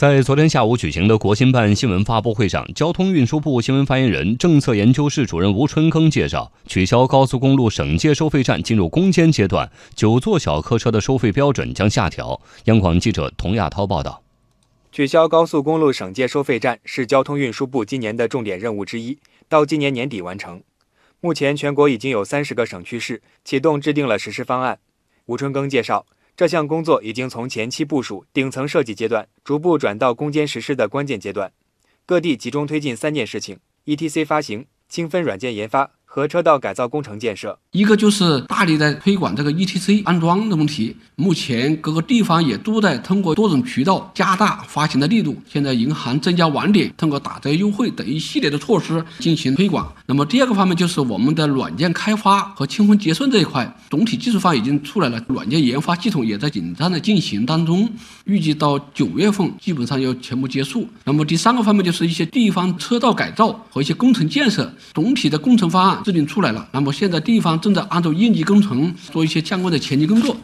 [0.00, 12.40] 在昨天下午举行的国新办新闻发布会上，交通运输部新闻发言人、政策研究室主任吴春耕介绍，取消高速公路省界收费站进入攻坚阶段，九座小客车的收费标准将下调。
[12.64, 14.22] 央广记者童亚涛报道。
[14.90, 19.18] 取消高速公路省界收费站是交通运输部今年的重点任务之一，
[19.50, 20.62] 到今年年底完成。
[21.20, 24.78] 目前，全国已经有三十个省区市启动制定了实施方案。
[25.26, 26.06] 吴春耕介绍。
[26.40, 31.52] 这项工作已经从前期部署、顶层设计阶段，逐步转到攻坚实施的关键阶段。
[32.06, 35.90] 各地集中推进三件事情：ETC 发行、清分软件研发。
[36.06, 40.96] 和车道改造工程建设，一个就是大力在推广这个 ETC 安装的问题。
[41.14, 45.40] 目前各个地方也都在通过多种渠道加大发行的力度。
[45.48, 49.92] 现在银行增加网点，通过打折优惠等一系列的措施进行推广。
[50.06, 57.88] 那么第二个方面就是我们的软件开发和清分结算这一块，总体技术方已经出来了，软件研发系统也在紧张的进行当中，
[58.24, 60.88] 预计到九月份基本上要全部结束。
[61.04, 66.00] 那么第三个方面就是一些地方车道改造和一些工程建设，总体的工程方案。
[66.02, 70.36] 制定出来了，那么现在地方正在按照应急工程做一些相关的前期工作。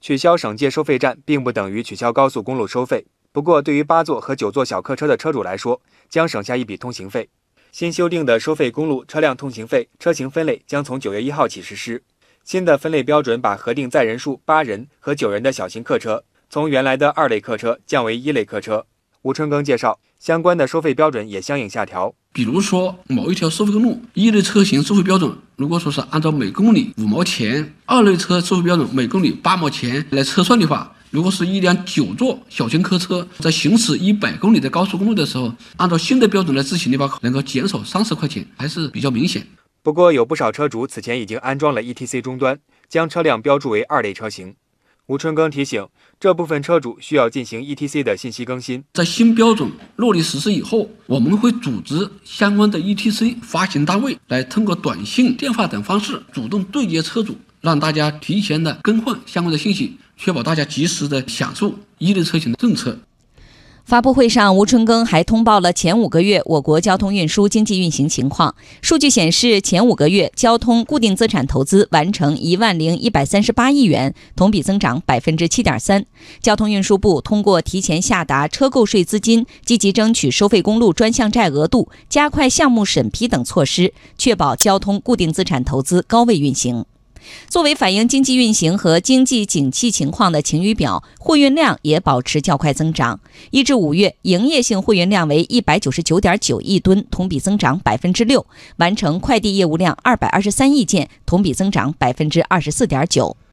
[0.00, 7.28] 取消省界收费站并不等于取消高速公路收费，不过对于八座和九座小客车的车主来说，将省下一笔通行费。
[7.70, 12.02] 新修订的收费公路车辆通行费车型分类将从九月一号起实施。
[12.44, 18.84] 新的分类标准把核定载人数八人和九人的小型客车从原来的二类客车降为一类客车。
[19.22, 22.14] 吴春耕介绍，相关的收费标准也相应下调。
[22.34, 39.46] 比如说，某一条收费公路一类车型收费标准，如果说是按照每公里五毛钱，二类车收费标准每公里八毛钱来测算的话，如果是一辆九座小型客车在行驶一百公里的高速公路的时候，按照新的标准来执行的话，能够减少三十块钱，还是比较明显。
[39.82, 42.58] 不过，有不少车主此前已经安装了 ETC 终端，
[42.88, 44.54] 将车辆标注为二类车型。
[45.06, 45.86] 吴春耕提醒，
[46.20, 48.84] 这部分车主需要进行 ETC 的信息更新。
[48.92, 62.96] 在新标准落地实施以后，我们会组织相关的 ETC 发行单位来通过短信、电话等方式主动对接车主，让大家提前的更换相关的信息，确保大家及时的享受一类车型的政策。
[63.84, 68.54] 发布会上，吴春耕还通报了前五个月我国交通运输经济运行情况。
[68.80, 76.06] 数据显示，前五个月交通固定资产投资完成一万零一百三十八亿元，同比增长百分之七点三。
[76.40, 86.86] 交通运输部通过提前下达车购税资金、积极争取收费公路专项债额度、加快项目审批等措施，确保交通固定资产投资高位运行。
[87.48, 93.20] 作为反映经济运行和经济景气情况的晴雨表，货运量也保持较快增长。
[93.50, 98.40] 一至五月，营业性货运量为一百九十九点九亿吨，同比增长百分之六；
[98.76, 103.36] 完成快递业务量二百二十三亿件，同比增长百分之二十四点九。